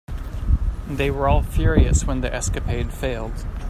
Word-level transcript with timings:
They 0.89 1.11
were 1.11 1.27
all 1.29 1.43
furious 1.43 2.05
when 2.05 2.21
the 2.21 2.33
escapade 2.33 2.91
failed. 2.91 3.45